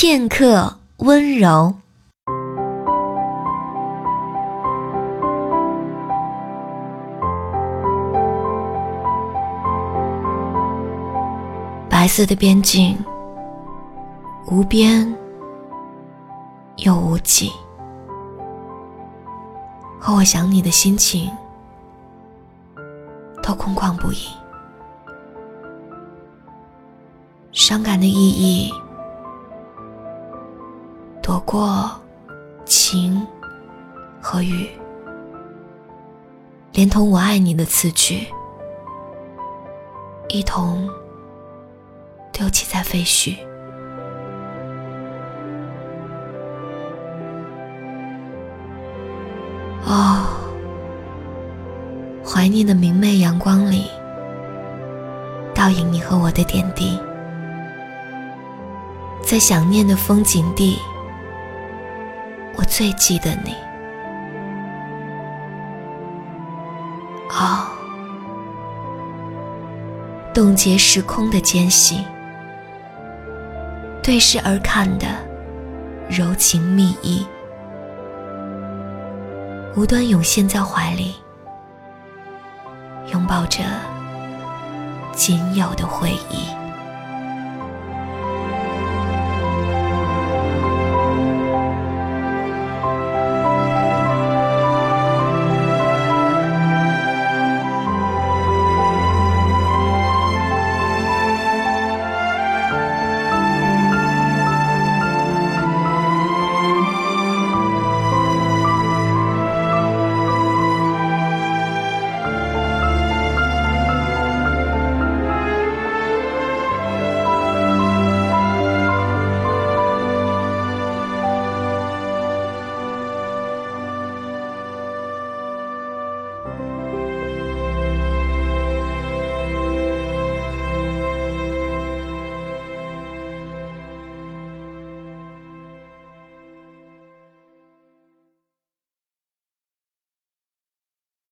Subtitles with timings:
[0.00, 1.74] 片刻温柔。
[11.90, 12.96] 白色的边境，
[14.46, 15.12] 无边
[16.76, 17.50] 又无际，
[19.98, 21.28] 和我想你的心情
[23.42, 24.28] 都空旷不已。
[27.50, 28.72] 伤感的意义，
[31.28, 31.90] 躲过
[32.64, 33.22] 晴
[34.18, 34.66] 和雨，
[36.72, 38.26] 连同我爱你的词句，
[40.28, 40.88] 一同。
[42.32, 43.36] 丢弃在废墟。
[49.84, 50.24] 哦，
[52.24, 53.90] 怀念的明媚阳光里，
[55.54, 56.98] 倒映你和我的点滴。
[59.22, 60.78] 在想念的风景地，
[62.56, 63.54] 我最记得你。
[67.30, 67.68] 哦，
[70.34, 72.04] 冻结时空的间隙。
[74.02, 75.06] 对视而看的
[76.08, 77.26] 柔情蜜意，
[79.76, 81.14] 无端涌现在怀里，
[83.12, 83.62] 拥抱着
[85.12, 86.48] 仅有的回忆。